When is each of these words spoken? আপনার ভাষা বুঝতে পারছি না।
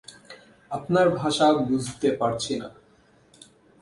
আপনার 0.71 1.07
ভাষা 1.15 1.47
বুঝতে 1.69 2.09
পারছি 2.11 2.53
না। 2.59 2.67